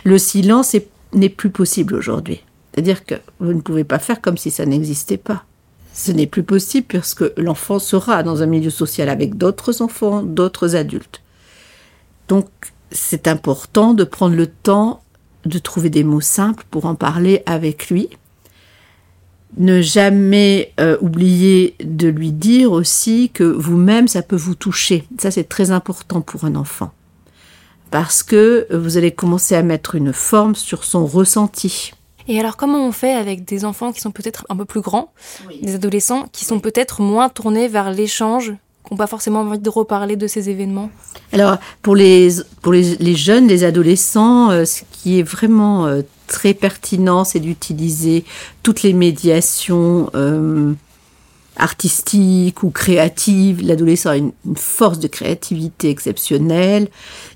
Le 0.04 0.18
silence 0.18 0.76
n'est 1.14 1.30
plus 1.30 1.50
possible 1.50 1.96
aujourd'hui. 1.96 2.44
C'est-à-dire 2.72 3.06
que 3.06 3.16
vous 3.40 3.54
ne 3.54 3.62
pouvez 3.62 3.84
pas 3.84 4.00
faire 4.00 4.22
comme 4.22 4.38
si 4.38 4.52
ça 4.52 4.66
n'existait 4.66 5.18
pas. 5.18 5.44
Ce 5.94 6.12
n'est 6.12 6.28
plus 6.28 6.44
possible 6.44 6.86
puisque 6.88 7.26
l'enfant 7.38 7.80
sera 7.80 8.22
dans 8.22 8.44
un 8.44 8.46
milieu 8.46 8.70
social 8.70 9.10
avec 9.10 9.36
d'autres 9.36 9.82
enfants, 9.82 10.22
d'autres 10.22 10.76
adultes. 10.76 11.22
Donc, 12.28 12.48
c'est 12.92 13.28
important 13.28 13.94
de 13.94 14.04
prendre 14.04 14.36
le 14.36 14.48
temps 14.48 15.02
de 15.46 15.60
trouver 15.60 15.90
des 15.90 16.04
mots 16.04 16.22
simples 16.22 16.66
pour 16.70 16.86
en 16.86 16.96
parler 16.96 17.42
avec 17.46 17.90
lui. 17.90 18.10
Ne 19.58 19.82
jamais 19.82 20.74
euh, 20.80 20.98
oublier 21.02 21.76
de 21.84 22.08
lui 22.08 22.32
dire 22.32 22.72
aussi 22.72 23.32
que 23.34 23.44
vous-même, 23.44 24.08
ça 24.08 24.22
peut 24.22 24.36
vous 24.36 24.56
toucher. 24.56 25.06
Ça, 25.20 25.32
c'est 25.32 25.46
très 25.46 25.72
important 25.72 26.22
pour 26.22 26.46
un 26.46 26.56
enfant. 26.56 26.92
Parce 27.90 28.22
que 28.22 28.68
vous 28.76 28.98
allez 28.98 29.12
commencer 29.12 29.56
à 29.56 29.64
mettre 29.64 29.96
une 29.96 30.14
forme 30.14 30.56
sur 30.56 30.84
son 30.84 31.06
ressenti. 31.06 31.94
Et 32.28 32.40
alors, 32.40 32.58
comment 32.58 32.86
on 32.86 32.92
fait 32.92 33.14
avec 33.14 33.46
des 33.46 33.64
enfants 33.64 33.94
qui 33.94 34.02
sont 34.02 34.12
peut-être 34.12 34.46
un 34.50 34.56
peu 34.56 34.66
plus 34.66 34.82
grands, 34.82 35.14
des 35.62 35.76
adolescents 35.76 36.28
qui 36.32 36.44
sont 36.44 36.60
peut-être 36.60 37.02
moins 37.02 37.30
tournés 37.30 37.70
vers 37.70 37.90
l'échange, 37.92 38.54
qui 38.88 38.96
pas 38.96 39.08
forcément 39.08 39.42
envie 39.42 39.60
de 39.60 39.70
reparler 39.70 40.16
de 40.16 40.28
ces 40.28 40.50
événements 40.50 40.90
Alors, 41.34 41.58
pour 41.82 41.96
les, 41.96 42.30
pour 42.62 42.74
les, 42.74 43.16
jeunes, 43.16 43.48
les 43.48 43.64
adolescents, 43.64 44.52
euh, 44.52 44.66
ce 44.66 44.82
qui 44.92 45.20
est 45.20 45.24
vraiment 45.24 45.86
euh, 45.86 46.02
très 46.28 46.54
pertinent, 46.54 47.24
c'est 47.24 47.40
d'utiliser 47.40 48.24
toutes 48.64 48.84
les 48.84 48.94
médiations. 48.94 50.10
Euh, 50.16 50.74
artistique 51.60 52.62
ou 52.62 52.70
créative. 52.70 53.66
L'adolescent 53.66 54.12
a 54.12 54.18
une, 54.18 54.32
force 54.56 55.00
de 55.00 55.08
créativité 55.08 55.90
exceptionnelle. 55.90 56.88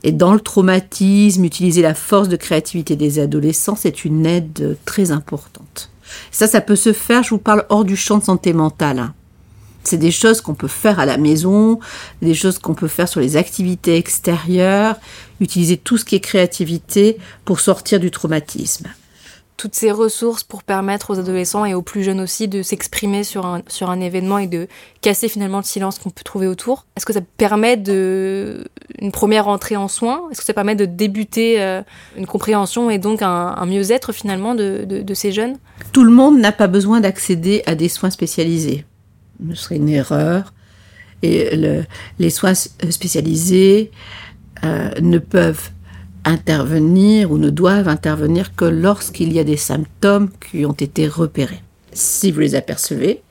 Et 0.03 0.11
dans 0.11 0.35
le 0.35 0.39
traumatisme, 0.39 1.43
utiliser 1.43 1.81
la 1.81 1.95
force 1.95 2.29
de 2.29 2.35
créativité 2.35 2.95
des 2.95 3.17
adolescents, 3.17 3.75
c'est 3.75 4.05
une 4.05 4.27
aide 4.27 4.77
très 4.85 5.09
importante. 5.09 5.89
Ça, 6.29 6.45
ça 6.45 6.61
peut 6.61 6.75
se 6.75 6.93
faire, 6.93 7.23
je 7.23 7.31
vous 7.31 7.39
parle 7.39 7.65
hors 7.69 7.83
du 7.83 7.95
champ 7.95 8.19
de 8.19 8.23
santé 8.23 8.53
mentale. 8.53 8.99
Hein. 8.99 9.15
C'est 9.83 9.97
des 9.97 10.11
choses 10.11 10.41
qu'on 10.41 10.53
peut 10.53 10.67
faire 10.67 10.99
à 10.99 11.05
la 11.05 11.17
maison, 11.17 11.79
des 12.21 12.33
choses 12.33 12.59
qu'on 12.59 12.75
peut 12.75 12.87
faire 12.87 13.07
sur 13.07 13.19
les 13.19 13.35
activités 13.37 13.95
extérieures, 13.97 14.95
utiliser 15.39 15.77
tout 15.77 15.97
ce 15.97 16.05
qui 16.05 16.15
est 16.15 16.19
créativité 16.19 17.17
pour 17.45 17.59
sortir 17.59 17.99
du 17.99 18.11
traumatisme 18.11 18.87
toutes 19.61 19.75
ces 19.75 19.91
ressources 19.91 20.43
pour 20.43 20.63
permettre 20.63 21.11
aux 21.11 21.19
adolescents 21.19 21.65
et 21.65 21.75
aux 21.75 21.83
plus 21.83 22.01
jeunes 22.01 22.19
aussi 22.19 22.47
de 22.47 22.63
s'exprimer 22.63 23.23
sur 23.23 23.45
un, 23.45 23.61
sur 23.67 23.91
un 23.91 24.01
événement 24.01 24.39
et 24.39 24.47
de 24.47 24.67
casser 25.01 25.29
finalement 25.29 25.59
le 25.59 25.63
silence 25.63 25.99
qu'on 25.99 26.09
peut 26.09 26.23
trouver 26.23 26.47
autour. 26.47 26.87
Est-ce 26.97 27.05
que 27.05 27.13
ça 27.13 27.21
permet 27.37 27.77
de 27.77 28.65
une 28.97 29.11
première 29.11 29.47
entrée 29.47 29.75
en 29.75 29.87
soins 29.87 30.23
Est-ce 30.31 30.39
que 30.39 30.47
ça 30.47 30.55
permet 30.55 30.73
de 30.73 30.85
débuter 30.85 31.61
euh, 31.61 31.83
une 32.17 32.25
compréhension 32.25 32.89
et 32.89 32.97
donc 32.97 33.21
un, 33.21 33.63
mieux-être 33.67 34.13
finalement 34.13 34.55
de, 34.55 34.83
de, 34.83 35.13
ces 35.13 35.31
jeunes? 35.31 35.57
Tout 35.91 36.05
le 36.05 36.11
monde 36.11 36.39
n'a 36.39 36.51
pas 36.51 36.67
besoin 36.67 36.99
d'accéder 36.99 37.61
à 37.67 37.75
des 37.75 37.87
soins 37.87 38.09
spécialisés. 38.09 38.83
Ce 39.49 39.55
serait 39.55 39.75
une 39.77 39.89
erreur. 39.89 40.53
Et 41.23 41.55
le, 41.55 41.83
les 42.19 42.29
soins 42.29 42.53
spécialisés 42.53 43.91
euh, 44.63 44.91
ne 45.01 45.19
peuvent 45.19 45.69
intervenir 46.25 47.31
ou 47.31 47.37
ne 47.37 47.49
doivent 47.49 47.87
intervenir 47.87 48.55
que 48.55 48.65
lorsqu'il 48.65 49.33
y 49.33 49.39
a 49.39 49.43
des 49.43 49.57
symptômes 49.57 50.29
qui 50.51 50.65
ont 50.65 50.73
été 50.73 51.07
repérés. 51.07 51.61
Si 51.93 52.31
vous 52.31 52.39
les 52.39 52.55
apercevez, 52.55 53.21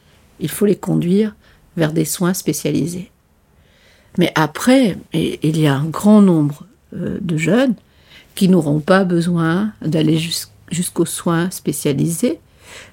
il 0.40 0.48
faut 0.48 0.66
les 0.66 0.76
conduire 0.76 1.34
vers 1.76 1.92
des 1.92 2.04
soins 2.04 2.34
spécialisés. 2.34 3.10
Mais 4.18 4.32
après, 4.34 4.98
il 5.12 5.58
y 5.58 5.66
a 5.66 5.76
un 5.76 5.84
grand 5.84 6.20
nombre 6.20 6.66
euh, 6.94 7.18
de 7.20 7.36
jeunes 7.36 7.74
qui 8.34 8.48
n'auront 8.48 8.80
pas 8.80 9.04
besoin 9.04 9.72
d'aller 9.82 10.18
jusqu'aux 10.70 11.06
soins 11.06 11.50
spécialisés, 11.50 12.40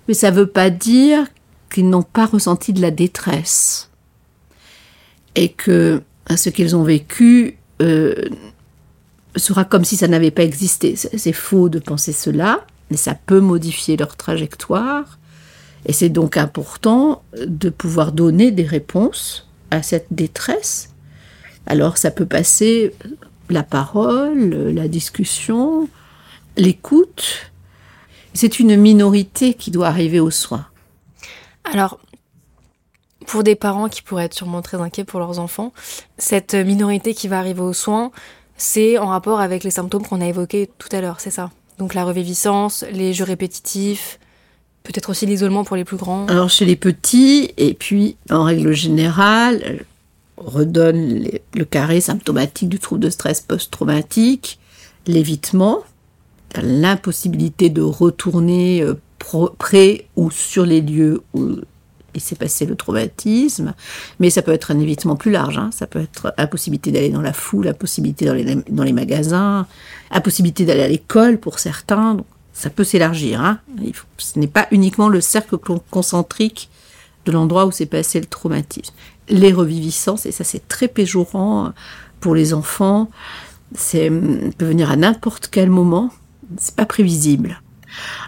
mais 0.07 0.13
ça 0.13 0.31
ne 0.31 0.35
veut 0.35 0.47
pas 0.47 0.69
dire 0.69 1.25
qu'ils 1.69 1.89
n'ont 1.89 2.03
pas 2.03 2.25
ressenti 2.25 2.73
de 2.73 2.81
la 2.81 2.91
détresse 2.91 3.89
et 5.35 5.49
que 5.49 6.01
ce 6.35 6.49
qu'ils 6.49 6.75
ont 6.75 6.83
vécu 6.83 7.57
euh, 7.81 8.13
sera 9.35 9.65
comme 9.65 9.85
si 9.85 9.95
ça 9.95 10.07
n'avait 10.07 10.31
pas 10.31 10.43
existé. 10.43 10.95
C'est 10.95 11.33
faux 11.33 11.69
de 11.69 11.79
penser 11.79 12.11
cela, 12.11 12.65
mais 12.89 12.97
ça 12.97 13.13
peut 13.13 13.39
modifier 13.39 13.97
leur 13.97 14.15
trajectoire. 14.15 15.19
Et 15.85 15.93
c'est 15.93 16.09
donc 16.09 16.37
important 16.37 17.23
de 17.37 17.69
pouvoir 17.69 18.11
donner 18.11 18.51
des 18.51 18.65
réponses 18.65 19.47
à 19.71 19.83
cette 19.83 20.07
détresse. 20.11 20.89
Alors 21.65 21.97
ça 21.97 22.11
peut 22.11 22.25
passer 22.25 22.93
la 23.49 23.63
parole, 23.63 24.71
la 24.73 24.87
discussion, 24.87 25.87
l'écoute. 26.57 27.51
C'est 28.33 28.59
une 28.59 28.75
minorité 28.75 29.53
qui 29.53 29.71
doit 29.71 29.87
arriver 29.87 30.19
aux 30.19 30.31
soins. 30.31 30.65
Alors, 31.71 31.99
pour 33.25 33.43
des 33.43 33.55
parents 33.55 33.89
qui 33.89 34.01
pourraient 34.01 34.25
être 34.25 34.33
sûrement 34.33 34.61
très 34.61 34.79
inquiets 34.79 35.03
pour 35.03 35.19
leurs 35.19 35.39
enfants, 35.39 35.73
cette 36.17 36.55
minorité 36.55 37.13
qui 37.13 37.27
va 37.27 37.39
arriver 37.39 37.61
aux 37.61 37.73
soins, 37.73 38.11
c'est 38.55 38.97
en 38.97 39.07
rapport 39.07 39.39
avec 39.39 39.63
les 39.63 39.71
symptômes 39.71 40.05
qu'on 40.05 40.21
a 40.21 40.25
évoqués 40.25 40.69
tout 40.77 40.89
à 40.91 41.01
l'heure, 41.01 41.19
c'est 41.19 41.31
ça? 41.31 41.51
Donc 41.77 41.93
la 41.93 42.05
reviviscence, 42.05 42.85
les 42.91 43.13
jeux 43.13 43.25
répétitifs, 43.25 44.19
peut-être 44.83 45.09
aussi 45.09 45.25
l'isolement 45.25 45.63
pour 45.63 45.75
les 45.75 45.83
plus 45.83 45.97
grands. 45.97 46.25
Alors 46.27 46.49
chez 46.49 46.65
les 46.65 46.75
petits, 46.75 47.51
et 47.57 47.73
puis 47.73 48.15
en 48.31 48.43
règle 48.43 48.73
générale, 48.73 49.85
on 50.37 50.49
redonne 50.49 51.27
le 51.53 51.65
carré 51.65 52.01
symptomatique 52.01 52.69
du 52.69 52.79
trouble 52.79 53.01
de 53.01 53.09
stress 53.09 53.41
post-traumatique, 53.41 54.59
l'évitement, 55.05 55.79
l'impossibilité 56.55 57.69
de 57.69 57.81
retourner 57.81 58.81
euh, 58.81 58.99
près 59.57 60.07
ou 60.15 60.31
sur 60.31 60.65
les 60.65 60.81
lieux 60.81 61.21
où 61.33 61.57
il 62.17 62.21
s'est 62.21 62.35
passé 62.35 62.65
le 62.65 62.75
traumatisme, 62.75 63.73
mais 64.19 64.29
ça 64.29 64.41
peut 64.41 64.51
être 64.51 64.71
un 64.71 64.79
évitement 64.79 65.15
plus 65.15 65.31
large. 65.31 65.57
Hein. 65.57 65.69
Ça 65.71 65.87
peut 65.87 65.99
être 65.99 66.33
impossibilité 66.37 66.91
d'aller 66.91 67.09
dans 67.09 67.21
la 67.21 67.33
foule, 67.33 67.67
impossibilité 67.67 68.25
dans 68.25 68.33
les, 68.33 68.55
dans 68.69 68.83
les 68.83 68.93
magasins, 68.93 69.67
impossibilité 70.11 70.65
d'aller 70.65 70.83
à 70.83 70.87
l'école 70.87 71.37
pour 71.37 71.59
certains. 71.59 72.15
Donc, 72.15 72.25
ça 72.53 72.71
peut 72.71 72.83
s'élargir. 72.83 73.39
Hein. 73.39 73.59
ce 74.17 74.39
n'est 74.39 74.47
pas 74.47 74.67
uniquement 74.71 75.09
le 75.09 75.21
cercle 75.21 75.57
concentrique 75.91 76.69
de 77.25 77.31
l'endroit 77.31 77.65
où 77.65 77.71
s'est 77.71 77.85
passé 77.85 78.19
le 78.19 78.25
traumatisme. 78.25 78.93
Les 79.29 79.53
reviviscences, 79.53 80.25
et 80.25 80.31
ça 80.31 80.43
c'est 80.43 80.67
très 80.67 80.87
péjorant 80.87 81.73
pour 82.19 82.33
les 82.33 82.53
enfants, 82.53 83.11
c'est 83.75 84.09
peut 84.57 84.65
venir 84.65 84.89
à 84.89 84.95
n'importe 84.95 85.49
quel 85.51 85.69
moment. 85.69 86.09
C'est 86.57 86.75
pas 86.75 86.85
prévisible. 86.85 87.61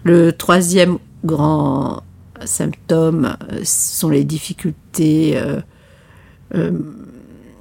Le 0.03 0.31
troisième 0.31 0.97
grand 1.23 2.03
symptômes 2.45 3.38
euh, 3.51 3.61
sont 3.63 4.09
les 4.09 4.23
difficultés 4.23 5.38
euh, 5.38 5.59
euh, 6.55 6.71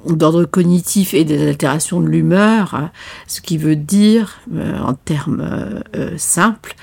d'ordre 0.07 0.45
cognitif 0.45 1.15
et 1.15 1.25
des 1.25 1.49
altérations 1.49 2.00
de 2.00 2.09
l'humeur, 2.09 2.75
hein, 2.75 2.91
ce 3.27 3.41
qui 3.41 3.59
veut 3.59 3.77
dire, 3.77 4.41
en 4.81 4.95
termes 4.95 5.83
simples, 6.17 6.77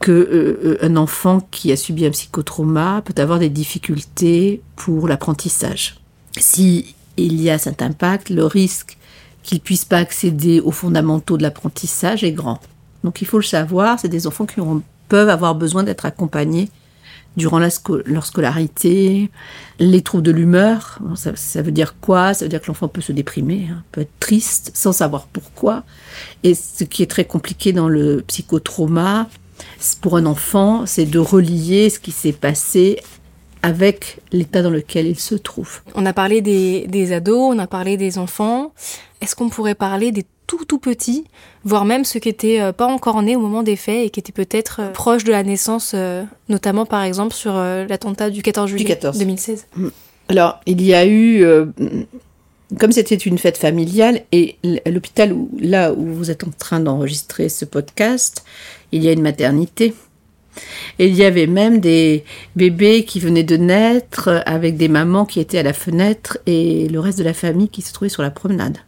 que 0.00 0.76
un 0.82 0.96
enfant 0.96 1.40
qui 1.50 1.72
a 1.72 1.76
subi 1.76 2.04
un 2.04 2.10
psychotrauma 2.10 3.02
peut 3.02 3.14
avoir 3.22 3.38
des 3.38 3.48
difficultés 3.48 4.60
pour 4.74 5.08
l'apprentissage. 5.08 6.00
Si 6.36 6.96
il 7.16 7.40
y 7.40 7.48
a 7.48 7.56
cet 7.56 7.80
impact, 7.80 8.28
le 8.28 8.44
risque 8.44 8.98
qu'il 9.42 9.60
puisse 9.60 9.84
pas 9.84 9.98
accéder 9.98 10.60
aux 10.60 10.72
fondamentaux 10.72 11.38
de 11.38 11.44
l'apprentissage 11.44 12.24
est 12.24 12.32
grand. 12.32 12.60
Donc 13.06 13.22
il 13.22 13.24
faut 13.24 13.38
le 13.38 13.44
savoir, 13.44 14.00
c'est 14.00 14.08
des 14.08 14.26
enfants 14.26 14.46
qui 14.46 14.60
peuvent 15.08 15.28
avoir 15.28 15.54
besoin 15.54 15.84
d'être 15.84 16.06
accompagnés 16.06 16.68
durant 17.36 17.60
leur 17.60 18.26
scolarité, 18.26 19.30
les 19.78 20.02
troubles 20.02 20.24
de 20.24 20.32
l'humeur. 20.32 20.98
Ça, 21.14 21.62
veut 21.62 21.70
dire 21.70 21.94
quoi? 22.00 22.34
Ça 22.34 22.44
veut 22.44 22.48
dire 22.48 22.60
que 22.60 22.66
l'enfant 22.66 22.88
peut 22.88 23.00
se 23.00 23.12
déprimer, 23.12 23.68
hein, 23.70 23.84
peut 23.92 24.00
être 24.00 24.18
triste 24.18 24.72
sans 24.74 24.90
savoir 24.90 25.28
pourquoi. 25.28 25.84
Et 26.42 26.56
ce 26.56 26.82
qui 26.82 27.04
est 27.04 27.06
très 27.06 27.26
compliqué 27.26 27.72
dans 27.72 27.88
le 27.88 28.24
psychotrauma, 28.26 29.28
pour 30.00 30.16
un 30.16 30.26
enfant, 30.26 30.84
c'est 30.84 31.06
de 31.06 31.20
relier 31.20 31.90
ce 31.90 32.00
qui 32.00 32.10
s'est 32.10 32.32
passé 32.32 32.98
avec 33.62 34.18
l'état 34.32 34.62
dans 34.62 34.70
lequel 34.70 35.06
il 35.06 35.18
se 35.20 35.36
trouve. 35.36 35.80
On 35.94 36.06
a 36.06 36.12
parlé 36.12 36.40
des, 36.40 36.88
des 36.88 37.12
ados, 37.12 37.54
on 37.54 37.58
a 37.60 37.68
parlé 37.68 37.96
des 37.96 38.18
enfants. 38.18 38.72
Est-ce 39.20 39.34
qu'on 39.34 39.48
pourrait 39.48 39.74
parler 39.74 40.12
des 40.12 40.24
tout 40.46 40.64
tout 40.64 40.78
petits, 40.78 41.24
voire 41.64 41.84
même 41.84 42.04
ceux 42.04 42.20
qui 42.20 42.28
étaient 42.28 42.60
euh, 42.60 42.72
pas 42.72 42.86
encore 42.86 43.20
nés 43.22 43.36
au 43.36 43.40
moment 43.40 43.62
des 43.62 43.76
faits 43.76 44.06
et 44.06 44.10
qui 44.10 44.20
étaient 44.20 44.32
peut-être 44.32 44.80
euh, 44.80 44.90
proches 44.90 45.24
de 45.24 45.32
la 45.32 45.42
naissance, 45.42 45.92
euh, 45.94 46.24
notamment 46.48 46.86
par 46.86 47.02
exemple 47.02 47.34
sur 47.34 47.54
l'attentat 47.54 48.30
du 48.30 48.42
14 48.42 48.70
juillet 48.70 48.98
2016. 49.02 49.66
Mm. 49.76 49.88
Alors, 50.28 50.60
il 50.66 50.82
y 50.82 50.92
a 50.92 51.06
eu, 51.06 51.44
comme 52.80 52.90
c'était 52.90 53.14
une 53.14 53.38
fête 53.38 53.58
familiale, 53.58 54.22
et 54.32 54.56
l'hôpital 54.84 55.32
où, 55.32 55.48
là 55.60 55.92
où 55.92 56.04
vous 56.04 56.32
êtes 56.32 56.42
en 56.42 56.50
train 56.50 56.80
d'enregistrer 56.80 57.48
ce 57.48 57.64
podcast, 57.64 58.44
il 58.90 59.04
y 59.04 59.08
a 59.08 59.12
une 59.12 59.22
maternité. 59.22 59.94
Et 60.98 61.06
il 61.06 61.14
y 61.14 61.22
avait 61.22 61.46
même 61.46 61.78
des 61.78 62.24
bébés 62.56 63.04
qui 63.04 63.20
venaient 63.20 63.44
de 63.44 63.56
naître 63.56 64.42
avec 64.46 64.76
des 64.76 64.88
mamans 64.88 65.26
qui 65.26 65.38
étaient 65.38 65.58
à 65.58 65.62
la 65.62 65.74
fenêtre 65.74 66.38
et 66.46 66.88
le 66.88 66.98
reste 66.98 67.18
de 67.18 67.24
la 67.24 67.34
famille 67.34 67.68
qui 67.68 67.82
se 67.82 67.92
trouvait 67.92 68.08
sur 68.08 68.22
la 68.22 68.30
promenade. 68.30 68.78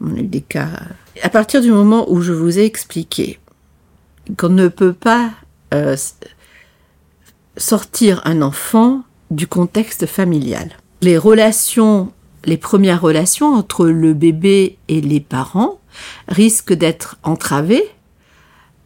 On 0.00 0.16
a. 0.16 0.66
À 1.22 1.28
partir 1.30 1.60
du 1.60 1.70
moment 1.70 2.10
où 2.10 2.20
je 2.20 2.32
vous 2.32 2.58
ai 2.58 2.64
expliqué 2.64 3.38
qu'on 4.38 4.48
ne 4.48 4.68
peut 4.68 4.92
pas 4.92 5.30
euh, 5.72 5.96
sortir 7.56 8.20
un 8.24 8.42
enfant 8.42 9.02
du 9.30 9.46
contexte 9.46 10.06
familial. 10.06 10.70
Les 11.02 11.18
relations, 11.18 12.12
les 12.44 12.56
premières 12.56 13.00
relations 13.00 13.54
entre 13.54 13.86
le 13.86 14.14
bébé 14.14 14.78
et 14.88 15.00
les 15.00 15.20
parents 15.20 15.78
risquent 16.28 16.72
d'être 16.72 17.16
entravées 17.22 17.84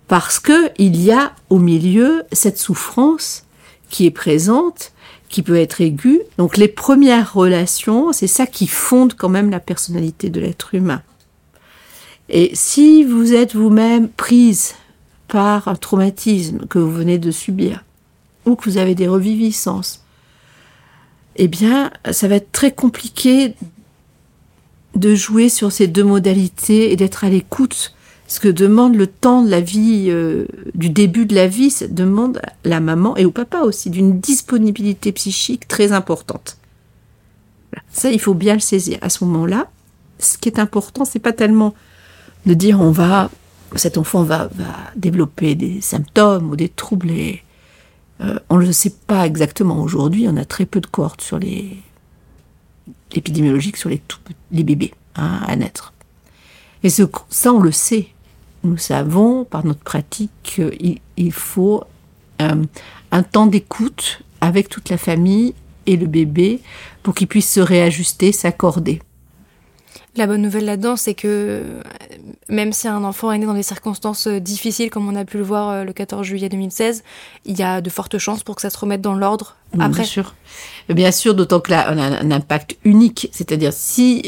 parce 0.08 0.38
que 0.38 0.70
il 0.78 1.00
y 1.00 1.12
a 1.12 1.32
au 1.50 1.58
milieu 1.58 2.24
cette 2.32 2.58
souffrance 2.58 3.44
qui 3.90 4.06
est 4.06 4.10
présente, 4.10 4.92
qui 5.28 5.42
peut 5.42 5.56
être 5.56 5.80
aiguë. 5.80 6.22
Donc 6.36 6.56
les 6.56 6.68
premières 6.68 7.32
relations, 7.32 8.12
c'est 8.12 8.26
ça 8.26 8.46
qui 8.46 8.66
fonde 8.66 9.14
quand 9.14 9.28
même 9.28 9.50
la 9.50 9.60
personnalité 9.60 10.30
de 10.30 10.40
l'être 10.40 10.74
humain. 10.74 11.02
Et 12.28 12.50
si 12.54 13.04
vous 13.04 13.34
êtes 13.34 13.54
vous-même 13.54 14.08
prise 14.08 14.74
par 15.28 15.68
un 15.68 15.74
traumatisme 15.74 16.66
que 16.66 16.78
vous 16.78 16.92
venez 16.92 17.18
de 17.18 17.30
subir, 17.30 17.84
ou 18.44 18.56
que 18.56 18.68
vous 18.68 18.78
avez 18.78 18.94
des 18.94 19.08
reviviscences, 19.08 20.02
eh 21.36 21.48
bien, 21.48 21.90
ça 22.10 22.28
va 22.28 22.36
être 22.36 22.50
très 22.50 22.72
compliqué 22.72 23.54
de 24.96 25.14
jouer 25.14 25.48
sur 25.48 25.70
ces 25.70 25.86
deux 25.86 26.04
modalités 26.04 26.90
et 26.92 26.96
d'être 26.96 27.24
à 27.24 27.28
l'écoute. 27.28 27.94
Ce 28.28 28.40
que 28.40 28.48
demande 28.48 28.94
le 28.94 29.06
temps 29.06 29.42
de 29.42 29.50
la 29.50 29.62
vie, 29.62 30.08
euh, 30.10 30.46
du 30.74 30.90
début 30.90 31.24
de 31.24 31.34
la 31.34 31.48
vie, 31.48 31.70
ça 31.70 31.88
demande 31.88 32.38
à 32.44 32.52
la 32.68 32.78
maman 32.78 33.16
et 33.16 33.24
au 33.24 33.30
papa 33.30 33.60
aussi 33.60 33.88
d'une 33.88 34.20
disponibilité 34.20 35.12
psychique 35.12 35.66
très 35.66 35.92
importante. 35.92 36.58
Ça, 37.90 38.10
il 38.10 38.20
faut 38.20 38.34
bien 38.34 38.54
le 38.54 38.60
saisir. 38.60 38.98
À 39.00 39.08
ce 39.08 39.24
moment-là, 39.24 39.70
ce 40.18 40.36
qui 40.36 40.50
est 40.50 40.58
important, 40.58 41.06
c'est 41.06 41.18
pas 41.18 41.32
tellement 41.32 41.74
de 42.44 42.52
dire 42.52 42.80
on 42.80 42.90
va, 42.90 43.30
cet 43.76 43.96
enfant 43.96 44.24
va, 44.24 44.50
développer 44.94 45.54
des 45.54 45.80
symptômes 45.80 46.50
ou 46.50 46.56
des 46.56 46.68
troubles. 46.68 47.10
Euh, 48.20 48.38
on 48.50 48.58
ne 48.58 48.66
le 48.66 48.72
sait 48.72 48.94
pas 49.06 49.26
exactement 49.26 49.80
aujourd'hui. 49.80 50.26
On 50.28 50.36
a 50.36 50.44
très 50.44 50.66
peu 50.66 50.82
de 50.82 50.86
cohortes 50.86 51.22
sur 51.22 51.38
les 51.38 51.78
épidémiologiques 53.12 53.78
sur 53.78 53.88
les, 53.88 53.98
tout, 53.98 54.18
les 54.52 54.64
bébés 54.64 54.92
hein, 55.16 55.40
à 55.46 55.56
naître. 55.56 55.94
Et 56.82 56.90
ce, 56.90 57.02
ça, 57.30 57.52
on 57.52 57.60
le 57.60 57.72
sait. 57.72 58.08
Nous 58.68 58.76
savons 58.76 59.44
par 59.44 59.64
notre 59.64 59.80
pratique 59.80 60.30
qu'il 60.42 60.98
il 61.16 61.32
faut 61.32 61.84
euh, 62.42 62.64
un 63.10 63.22
temps 63.22 63.46
d'écoute 63.46 64.20
avec 64.42 64.68
toute 64.68 64.90
la 64.90 64.98
famille 64.98 65.54
et 65.86 65.96
le 65.96 66.06
bébé 66.06 66.60
pour 67.02 67.14
qu'il 67.14 67.28
puisse 67.28 67.50
se 67.50 67.60
réajuster, 67.60 68.30
s'accorder. 68.30 69.00
La 70.16 70.26
bonne 70.26 70.42
nouvelle 70.42 70.64
là-dedans, 70.64 70.96
c'est 70.96 71.14
que 71.14 71.28
euh, 71.28 71.62
même 72.48 72.72
si 72.72 72.88
un 72.88 73.04
enfant 73.04 73.30
est 73.30 73.38
né 73.38 73.46
dans 73.46 73.54
des 73.54 73.62
circonstances 73.62 74.26
euh, 74.26 74.40
difficiles, 74.40 74.90
comme 74.90 75.08
on 75.08 75.14
a 75.14 75.24
pu 75.24 75.36
le 75.36 75.44
voir 75.44 75.68
euh, 75.68 75.84
le 75.84 75.92
14 75.92 76.26
juillet 76.26 76.48
2016, 76.48 77.04
il 77.44 77.56
y 77.56 77.62
a 77.62 77.80
de 77.80 77.88
fortes 77.88 78.18
chances 78.18 78.42
pour 78.42 78.56
que 78.56 78.62
ça 78.62 78.70
se 78.70 78.78
remette 78.78 79.00
dans 79.00 79.14
l'ordre 79.14 79.56
après. 79.74 80.00
Bien 80.00 80.04
sûr. 80.04 80.34
Bien 80.88 81.12
sûr, 81.12 81.34
d'autant 81.34 81.60
que 81.60 81.70
là, 81.70 81.92
on 81.92 81.98
a 81.98 82.02
un 82.02 82.30
impact 82.32 82.78
unique. 82.84 83.28
C'est-à-dire, 83.32 83.72
si 83.72 84.22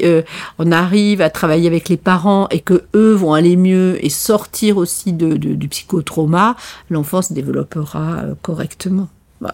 on 0.59 0.71
arrive 0.71 1.23
à 1.23 1.31
travailler 1.31 1.67
avec 1.67 1.89
les 1.89 1.97
parents 1.97 2.47
et 2.51 2.61
que 2.61 2.85
eux 2.95 3.15
vont 3.15 3.33
aller 3.33 3.57
mieux 3.57 4.05
et 4.05 4.11
sortir 4.11 4.77
aussi 4.77 5.15
de, 5.15 5.39
du 5.39 5.69
psychotrauma, 5.69 6.57
l'enfant 6.91 7.23
se 7.23 7.33
développera 7.33 8.25
correctement. 8.43 9.09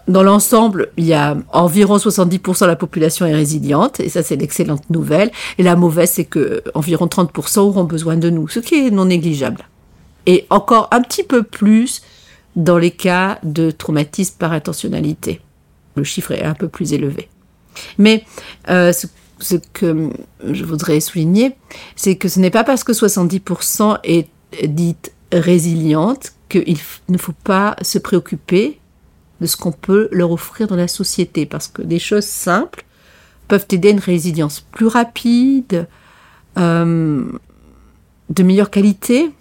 Dans 0.07 0.23
l'ensemble, 0.23 0.89
il 0.97 1.05
y 1.05 1.13
a 1.13 1.37
environ 1.53 1.95
70% 1.95 2.61
de 2.61 2.65
la 2.65 2.75
population 2.75 3.25
est 3.25 3.33
résiliente, 3.33 4.01
et 4.01 4.09
ça 4.09 4.21
c'est 4.21 4.35
l'excellente 4.35 4.89
nouvelle. 4.89 5.31
Et 5.57 5.63
la 5.63 5.77
mauvaise, 5.77 6.11
c'est 6.11 6.25
que 6.25 6.61
environ 6.73 7.05
30% 7.05 7.59
auront 7.59 7.85
besoin 7.85 8.17
de 8.17 8.29
nous, 8.29 8.49
ce 8.49 8.59
qui 8.59 8.75
est 8.75 8.91
non 8.91 9.05
négligeable. 9.05 9.65
Et 10.25 10.45
encore 10.49 10.89
un 10.91 11.01
petit 11.01 11.23
peu 11.23 11.43
plus 11.43 12.01
dans 12.57 12.77
les 12.77 12.91
cas 12.91 13.39
de 13.43 13.71
traumatisme 13.71 14.35
par 14.37 14.51
intentionnalité. 14.51 15.39
Le 15.95 16.03
chiffre 16.03 16.33
est 16.33 16.43
un 16.43 16.53
peu 16.53 16.67
plus 16.67 16.91
élevé. 16.91 17.29
Mais 17.97 18.25
euh, 18.69 18.91
ce, 18.91 19.07
ce, 19.39 19.55
que 19.55 20.09
je 20.43 20.65
voudrais 20.65 20.99
souligner, 20.99 21.55
c'est 21.95 22.17
que 22.17 22.27
ce 22.27 22.39
n'est 22.39 22.49
pas 22.49 22.65
parce 22.65 22.83
que 22.83 22.91
70% 22.91 23.99
est 24.03 24.27
dite 24.63 25.13
résiliente 25.31 26.33
qu'il 26.49 26.77
ne 27.07 27.17
faut 27.17 27.35
pas 27.43 27.75
se 27.81 27.99
préoccuper 27.99 28.79
de 29.41 29.45
ce 29.45 29.57
qu'on 29.57 29.71
peut 29.71 30.09
leur 30.11 30.31
offrir 30.31 30.67
dans 30.67 30.75
la 30.75 30.87
société. 30.87 31.45
Parce 31.45 31.67
que 31.67 31.81
des 31.81 31.99
choses 31.99 32.25
simples 32.25 32.85
peuvent 33.47 33.65
aider 33.71 33.89
à 33.89 33.91
une 33.91 33.99
résilience 33.99 34.59
plus 34.59 34.87
rapide, 34.87 35.87
euh, 36.57 37.23
de 38.29 38.43
meilleure 38.43 38.69
qualité, 38.69 39.31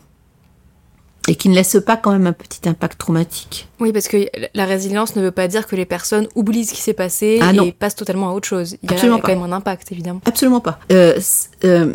et 1.28 1.34
qui 1.34 1.48
ne 1.48 1.54
laisse 1.54 1.78
pas 1.84 1.96
quand 1.96 2.12
même 2.12 2.26
un 2.26 2.32
petit 2.32 2.68
impact 2.68 2.98
traumatique. 2.98 3.68
Oui, 3.80 3.92
parce 3.92 4.08
que 4.08 4.28
la 4.54 4.64
résilience 4.64 5.16
ne 5.16 5.22
veut 5.22 5.32
pas 5.32 5.48
dire 5.48 5.66
que 5.66 5.74
les 5.74 5.86
personnes 5.86 6.28
oublient 6.34 6.64
ce 6.64 6.74
qui 6.74 6.80
s'est 6.80 6.94
passé 6.94 7.40
ah 7.42 7.52
et 7.52 7.72
passent 7.72 7.96
totalement 7.96 8.30
à 8.30 8.32
autre 8.32 8.46
chose. 8.46 8.76
Il 8.82 8.90
y 8.90 8.94
a, 8.94 8.96
quand 8.96 9.28
même 9.28 9.42
un 9.42 9.52
impact, 9.52 9.90
évidemment. 9.90 10.20
Absolument 10.24 10.60
pas. 10.60 10.78
Euh, 10.92 11.18
euh, 11.64 11.94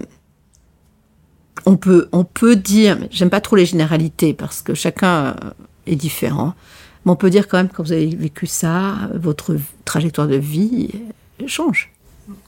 on 1.65 1.77
peut, 1.77 2.09
on 2.11 2.23
peut 2.23 2.55
dire, 2.55 2.97
j'aime 3.09 3.29
pas 3.29 3.41
trop 3.41 3.55
les 3.55 3.65
généralités 3.65 4.33
parce 4.33 4.61
que 4.61 4.73
chacun 4.73 5.35
est 5.87 5.95
différent. 5.95 6.53
Mais 7.05 7.11
on 7.11 7.15
peut 7.15 7.29
dire 7.29 7.47
quand 7.47 7.57
même, 7.57 7.69
quand 7.69 7.83
vous 7.83 7.91
avez 7.91 8.15
vécu 8.15 8.47
ça, 8.47 9.09
votre 9.13 9.55
trajectoire 9.85 10.27
de 10.27 10.35
vie 10.35 10.89
change. 11.47 11.91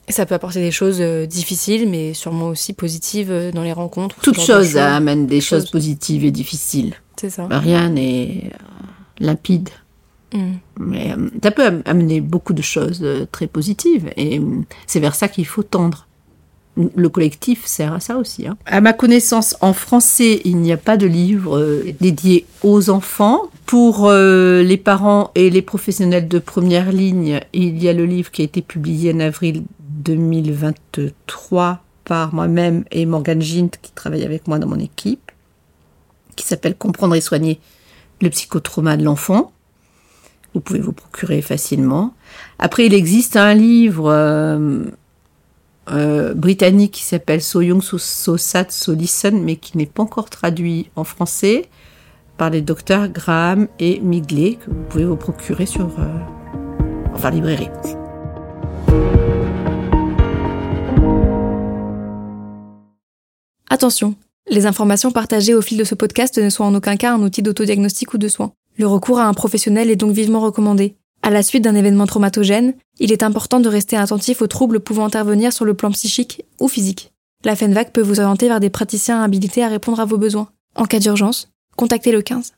Ça 0.10 0.26
peut 0.26 0.36
apporter 0.36 0.62
des 0.62 0.72
choses 0.72 0.98
euh, 1.00 1.26
difficiles, 1.26 1.90
mais 1.90 2.14
sûrement 2.14 2.50
aussi 2.50 2.74
positives 2.74 3.32
euh, 3.32 3.52
dans 3.52 3.64
les 3.64 3.74
rencontres. 3.74 4.18
Toute 4.22 4.40
chose 4.40 4.78
amène 4.78 5.28
des 5.28 5.42
choses 5.42 5.70
positives 5.70 6.26
et 6.26 6.32
difficiles. 6.32 6.94
C'est 7.20 7.30
ça. 7.30 7.48
Rien 7.50 7.90
n'est 7.90 8.52
euh, 8.54 8.58
limpide. 9.20 9.70
Mm. 10.34 10.52
Mais 10.80 11.16
ça 11.42 11.52
peut 11.52 11.82
amener 11.86 12.22
beaucoup 12.22 12.54
de 12.54 12.62
choses 12.62 13.06
très 13.32 13.48
positives, 13.48 14.12
et 14.18 14.42
c'est 14.88 15.00
vers 15.00 15.16
ça 15.16 15.28
qu'il 15.28 15.46
faut 15.46 15.64
tendre. 15.64 16.08
Le 16.76 17.08
collectif 17.08 17.68
sert 17.68 17.94
à 17.94 18.00
ça 18.00 18.18
aussi. 18.18 18.48
Hein. 18.48 18.58
À 18.66 18.82
ma 18.82 18.94
connaissance, 18.94 19.56
en 19.62 19.74
français, 19.74 20.42
il 20.44 20.58
n'y 20.58 20.72
a 20.72 20.78
pas 20.78 20.98
de 20.98 21.06
livre 21.06 21.84
dédié 22.02 22.48
aux 22.64 22.90
enfants. 22.90 23.44
Pour 23.66 24.08
euh, 24.08 24.62
les 24.62 24.78
parents 24.78 25.32
et 25.36 25.50
les 25.50 25.62
professionnels 25.62 26.28
de 26.28 26.40
première 26.40 26.92
ligne, 26.92 27.40
il 27.54 27.82
y 27.82 27.88
a 27.88 27.94
le 27.94 28.06
livre 28.06 28.32
qui 28.32 28.42
a 28.42 28.46
été 28.46 28.62
publié 28.62 29.14
en 29.14 29.20
avril 29.20 29.64
2023 29.80 31.84
par 32.04 32.34
moi-même 32.34 32.84
et 32.92 33.06
Morgane 33.06 33.42
Gint 33.42 33.70
qui 33.82 33.92
travaille 33.92 34.24
avec 34.24 34.48
moi 34.48 34.60
dans 34.60 34.68
mon 34.68 34.80
équipe, 34.80 35.32
qui 36.36 36.46
s'appelle 36.46 36.76
Comprendre 36.76 37.16
et 37.16 37.22
soigner 37.22 37.60
le 38.22 38.30
psychotrauma 38.30 38.98
de 38.98 39.04
l'enfant. 39.04 39.52
Vous 40.54 40.60
pouvez 40.60 40.80
vous 40.80 40.94
procurer 40.94 41.42
facilement. 41.42 42.14
Après, 42.60 42.86
il 42.86 42.94
existe 42.94 43.38
un 43.38 43.54
livre 43.54 44.12
euh, 44.12 44.84
euh, 45.90 46.34
britannique 46.34 46.92
qui 46.92 47.04
s'appelle 47.04 47.42
So 47.42 47.62
Young, 47.62 47.82
So, 47.82 47.98
so 47.98 48.38
Sad, 48.38 48.72
So 48.72 48.94
Listen, 48.94 49.44
mais 49.44 49.56
qui 49.56 49.78
n'est 49.78 49.86
pas 49.86 50.04
encore 50.04 50.30
traduit 50.30 50.90
en 50.96 51.04
français 51.04 51.70
par 52.38 52.50
les 52.50 52.62
docteurs 52.62 53.08
Graham 53.10 53.68
et 53.80 54.00
Migley, 54.00 54.56
que 54.56 54.70
vous 54.70 54.84
pouvez 54.90 55.06
vous 55.06 55.16
procurer 55.16 55.66
sur 55.66 55.88
euh, 56.00 56.20
enfin 57.14 57.32
librairie. 57.32 57.70
Attention, 63.70 64.16
les 64.50 64.66
informations 64.66 65.12
partagées 65.12 65.56
au 65.56 65.62
fil 65.62 65.78
de 65.78 65.84
ce 65.84 65.96
podcast 65.96 66.38
ne 66.38 66.50
sont 66.50 66.64
en 66.64 66.76
aucun 66.76 66.98
cas 66.98 67.14
un 67.14 67.22
outil 67.22 67.42
d'autodiagnostic 67.42 68.14
ou 68.14 68.18
de 68.18 68.28
soins. 68.28 68.52
Le 68.78 68.88
recours 68.88 69.20
à 69.20 69.26
un 69.26 69.34
professionnel 69.34 69.90
est 69.90 69.96
donc 69.96 70.12
vivement 70.12 70.42
recommandé. 70.42 70.96
À 71.22 71.30
la 71.30 71.42
suite 71.42 71.64
d'un 71.64 71.76
événement 71.76 72.06
traumatogène, 72.06 72.74
il 73.00 73.12
est 73.12 73.24
important 73.24 73.60
de 73.60 73.70
rester 73.70 73.96
attentif 73.96 74.42
aux 74.42 74.48
troubles 74.48 74.80
pouvant 74.80 75.06
intervenir 75.06 75.54
sur 75.54 75.64
le 75.64 75.74
plan 75.74 75.92
psychique 75.92 76.44
ou 76.60 76.68
physique. 76.68 77.14
La 77.46 77.56
FENVAC 77.56 77.94
peut 77.94 78.02
vous 78.02 78.20
orienter 78.20 78.48
vers 78.48 78.60
des 78.60 78.70
praticiens 78.70 79.24
habilités 79.24 79.64
à 79.64 79.70
répondre 79.70 80.00
à 80.00 80.06
vos 80.06 80.18
besoins. 80.18 80.50
En 80.76 80.86
cas 80.86 81.00
d'urgence, 81.00 81.53
contactez 81.76 82.12
le 82.12 82.22
15. 82.22 82.54